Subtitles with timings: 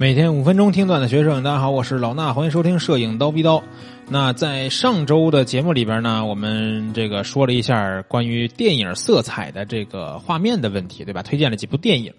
[0.00, 3.58] 每天五分钟听段的学生，大家好，我是老衲，欢迎收听《摄影刀逼刀》。
[4.08, 11.20] 那在上周的节目里边呢，我们这个说了一下关于电影色彩的这个画面的问题，对吧？
[11.24, 12.14] 推荐了几部电影。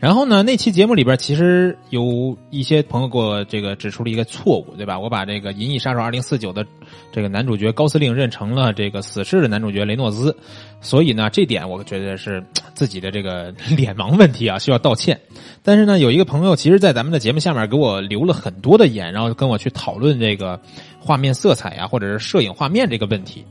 [0.00, 4.98] 然后呢，那期节目里边其实有一些朋友给我这个指出了一个错误，对吧？
[4.98, 6.64] 我把这个《银翼杀手二零四九》的
[7.12, 10.34] 这个男主角高司令认成了这个死侍的男主角雷诺兹，
[10.80, 12.42] 所以呢，这点我觉得是
[12.74, 15.20] 自己的这个脸盲问题啊，需要道歉。
[15.62, 20.58] 但是呢，有一个朋友其实，在咱们的节目下面给我留了很多的言，然后跟我去讨论这个
[20.98, 23.44] 画面色彩啊，或者是摄影画面这个问题。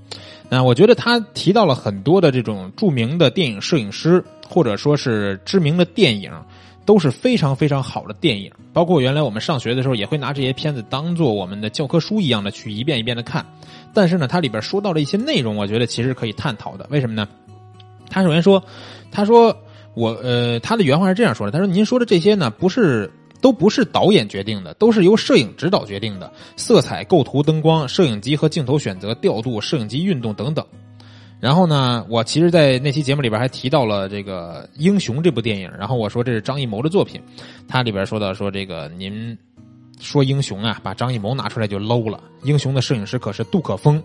[0.50, 4.26] 那我觉得他提到了很多的这种著名的电影摄影师。
[4.50, 6.32] 或者说是知名的电影，
[6.86, 8.52] 都是非常非常好的电影。
[8.74, 13.46] 包括原来我们上学的时候，也会拿这些片子当做我们的教科书一样的去一遍一遍的看。
[13.94, 16.88] 但是呢，它里边说到了一些内容，我觉得其实可以探讨的。
[16.90, 17.28] 为什么呢？
[18.10, 18.64] 他首先说，
[19.12, 19.56] 他说
[19.94, 30.66] 我呃，他的原话是这样说的：他说您说的这些呢，不是都不是导演决定的，都是由摄影指导决定的，色彩、构图、灯光、摄影机和镜头选择、调度、摄影机运动等等。
[31.40, 35.72] 然后呢，我其实，在那期节目里边还提到了这个《英雄》这部电影。
[35.80, 37.22] 然后我说这是张艺谋的作品，
[37.68, 39.38] 他里边说到说这个您
[40.02, 42.22] 说《英雄》啊，把张艺谋拿出来就 low 了。
[42.46, 44.04] 《英雄》的摄影师可是杜可风，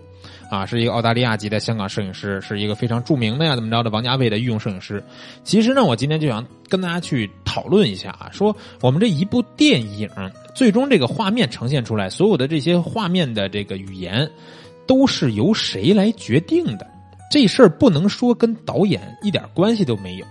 [0.49, 5.03] 啊，是一个澳大利亚籍的香港摄影师，是一个非常著名的呀，怎么着的王家卫的御用摄影师。
[5.43, 10.09] 其实呢，我今天就想跟大家去讨论一下啊，说我们这一部电影
[10.53, 14.29] 最终这个画面呈现出来，所有的这些画面的这个语言，
[14.87, 16.94] 都是由谁来决定的？
[17.35, 20.25] 这事儿不能说跟导演一点关系都没有，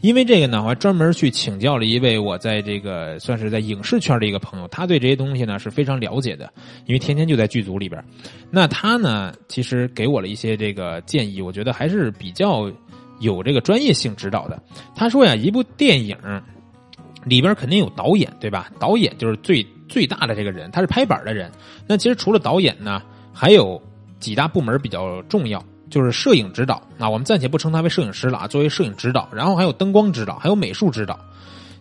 [0.00, 6.50] 因为这个呢，我还专门去请教了一位我在这个算是在影视圈的一个朋友，他对这些东西呢是非常了解的，
[6.86, 8.02] 因为天天就在剧组里边。
[8.50, 12.72] 那他呢，其实给我了一些这个建议，我觉得还是比较
[13.20, 14.58] 有这个专业性指导的。
[14.94, 16.16] 他说呀，一部电影
[17.26, 18.70] 里边肯定有导演，对吧？
[18.80, 21.52] 导演就是最最大的这个人，他是拍板的人。
[21.86, 23.78] 那其实除了导演呢，还有
[24.18, 25.62] 几大部门比较重要。
[25.88, 28.46] 就是摄影指导，那我们暂且不称他为摄影师了啊。
[28.46, 31.18] 作为摄影指导，然后还有灯光指导，还有美术指导。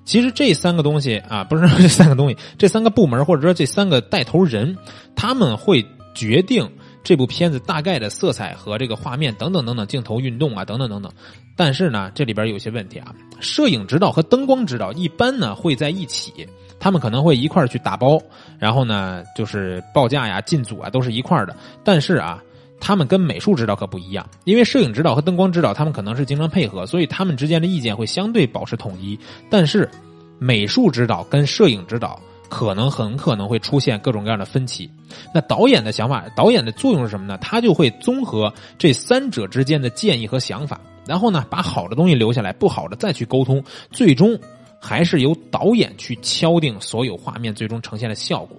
[0.04, 4.78] 其实这三个东西啊，不是这三个东西，这三个部门或者说这三个带头人，
[5.16, 5.84] 他们会
[6.14, 6.70] 决定
[7.04, 11.12] 这部片子大概的色彩和这个画面等等等等镜头运动啊等等等等。
[11.56, 13.08] 但是呢，这里边有些问题啊。
[13.40, 16.48] 摄影指导和灯光指导一般呢会在一起，
[16.80, 18.22] 他们可能会一块去打包，
[18.60, 21.58] 然后呢就是报价呀、进组啊都是一块的。
[21.84, 22.40] 但是啊。
[22.88, 29.20] 他们跟美术指导可不一样，因为摄影指导和灯光指导他们可能是经常配合，所以他们之间的意见会相对保持统一。
[29.50, 29.90] 但是，
[30.38, 34.88] 美术指导跟摄影指导可能很可能会出现各种各样的分歧。
[35.34, 37.40] 那导演的想法，导演的作用是什么呢？
[37.40, 44.40] 他就会综合这三者之间的建议和想法，然后呢，把好的东西留下来，不好的再去沟通，最终
[44.80, 48.56] 还是由导演去敲定所有画面最终呈现的效果。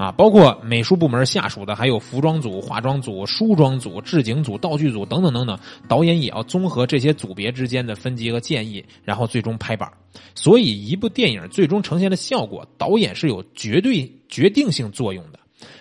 [0.00, 9.92] 啊，包括美术部门下属的，还有服装组、化妆组、梳妆组、置景组、道具组等等等等，导演也要综合这些组别之间的分级和建议，然后最终拍板。
[10.34, 15.38] 所以，一部电影最终呈现的效果，导演是有绝对决定性作用的，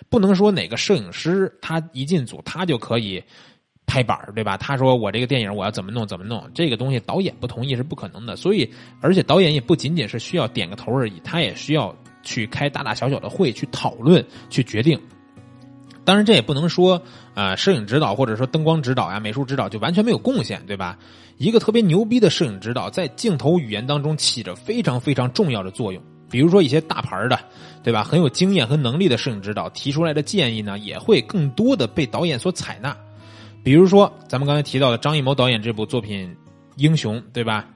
[0.09, 3.23] 不能说哪个摄影师他一进组他就可以
[3.85, 4.57] 拍板，对吧？
[4.57, 8.35] 他说我这个电影我要怎么弄怎么弄，这个东西导演不同意是不可能的。
[8.35, 8.69] 所以，
[8.99, 11.95] 而且导演也不仅仅是需要点个头而已，他也需要。
[12.23, 14.99] 去开大大小小的会，去讨论，去决定。
[16.05, 16.99] 当然，这也不能说
[17.35, 20.97] 啊，摄影指导或者说灯光指导呀、美术指导就完全没有贡献，对吧？
[21.37, 26.01] 一个特别牛逼的摄影指导，在镜头语言当中起着非常非常重要的作用。
[26.29, 27.39] 比如说一些大牌的，
[27.83, 28.03] 对吧？
[28.03, 32.95] 很有经验和能力的摄影指导提出来的建议呢，也会更多的被导演所采纳。
[33.63, 36.27] 比如说，咱们刚才提到的张艺谋导演这部作品
[36.75, 37.67] 《英雄》，对吧？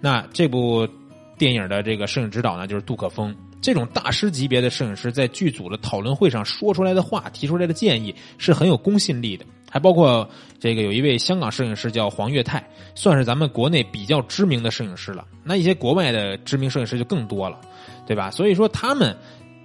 [0.00, 0.88] 那这部
[1.36, 3.34] 电影的这个摄影指导呢，就是杜可风。
[3.62, 9.46] 这种大师级别的摄影师在剧组的讨论会上说出来的话、提出来的建议是很有公信力的。
[9.70, 10.28] 还包括
[10.60, 12.62] 这个有一位香港摄影师叫黄岳泰，
[12.94, 15.24] 算是咱们国内比较知名的摄影师了。
[15.42, 17.58] 那一些国外的知名摄影师就更多了，
[18.06, 18.30] 对吧？
[18.30, 19.16] 所以说他们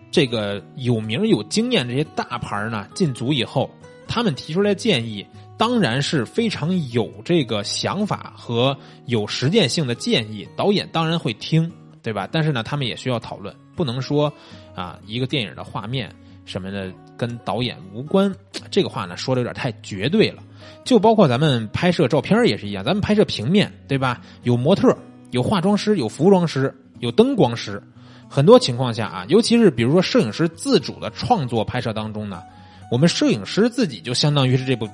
[0.09, 3.69] 这个有名有经验这些大牌呢，进组以后，
[4.07, 5.25] 他们提出来的建议
[5.57, 8.77] 当然是非常有这个想法和
[9.07, 11.69] 有实践性的建议，导演当然会听。
[12.07, 12.25] 对吧？
[12.31, 14.31] 但是呢，他们也需要讨论，不能说
[14.73, 16.09] 啊，一个电影的画面
[16.45, 18.33] 什么的跟导演无关。
[18.71, 20.41] 这个话呢，说的有点太绝对了。
[20.85, 24.21] 就包括咱们拍摄照片也是一样，咱们拍摄平面，对吧？
[24.43, 24.97] 有模特，
[25.31, 27.83] 有化妆师，有服装师，有灯光师。
[28.29, 32.41] 很多情况下啊，尤其是比如说摄影师自主的创作拍摄当中呢，
[32.89, 34.87] 我们摄影师自己就相当于是这部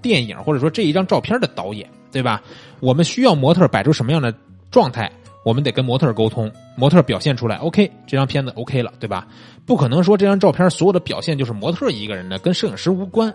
[0.00, 2.40] 电影或者说这一张照片的导演，对吧？
[2.78, 4.32] 我们需要模特摆出什么样的
[4.70, 5.10] 状态？
[5.44, 9.26] 我们得跟模特沟通，模特表现出来，OK，这张片子 OK 了，对吧？
[9.66, 13.34] 不可能说这张照片所有的表现就是模特一个人的，跟摄影师无关。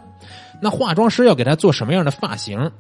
[0.61, 2.71] 那化妆师要给他做什么样的发型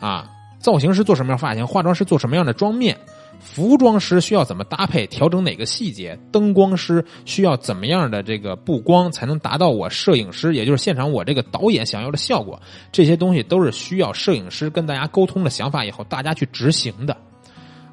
[0.00, 0.30] 啊？
[0.58, 1.66] 造型师做什么样发型？
[1.66, 2.96] 化妆师做什么样的妆面？
[3.38, 5.06] 服装师需要怎么搭配？
[5.06, 6.18] 调整哪个细节？
[6.32, 12.60] 灯光师需要怎么样的这个布光才能达到我摄影师，也就是现场我这个导演想要的效果？
[12.90, 17.16] 这些东西都是需要摄影师跟大家沟通了想法以后，大家去执行的。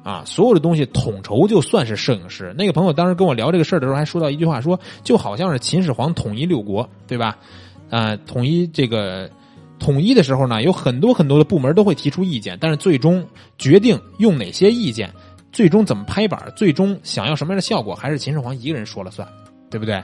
[0.04, 2.54] 啊，所有的东西统筹就算是摄影师。
[2.58, 7.38] 那个朋友当时跟我聊这个事儿的时候，还说到一句话，说就好像是秦始皇统一六国，对吧？
[7.88, 9.30] 啊，统一这个
[9.78, 15.10] 统一的时候呢，有很多很多的部门都会提出意见，但是最终决定用哪些意见，
[15.52, 19.26] 最终怎么拍板，最终想要什么样的效果，还是秦始皇一个人说了算，
[19.70, 20.02] 对不对？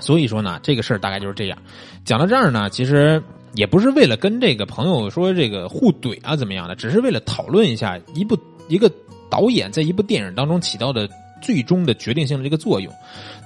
[0.00, 1.56] 所以说呢，这个事儿大概就是这样。
[2.04, 3.22] 讲到这儿呢，其实
[3.54, 8.36] 也不是为了跟这个朋友说这个互怼啊怎么样的，只是为了讨论一下一部
[8.66, 8.90] 一个。
[9.32, 11.08] 导演在一部电影当中起到的
[11.40, 12.92] 最终的决定性的这个作用。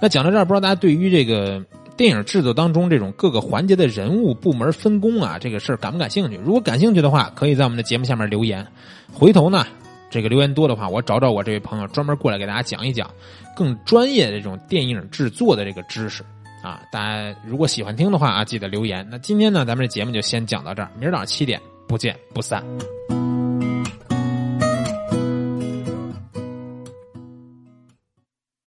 [0.02, 1.64] 那讲到这儿，不知道大家对于这个
[1.96, 6.36] 电影制作当中这种各个环节的人物部门分工啊，这个事儿感不感兴趣？
[6.44, 8.66] 如果感兴趣的话，可以在我们的节目下面留言。
[9.12, 9.64] 回头呢，
[10.10, 13.08] 这个留言多的话，我找找我这位朋友专门过来给大家讲一讲
[13.54, 16.24] 更专业的这种电影制作的这个知识
[16.62, 16.82] 啊。
[16.90, 19.06] 大家如果喜欢听的话啊，记得留言。
[19.08, 22.62] 那今天呢，咱们这节目就先讲到这儿，明儿早上七点不见不散。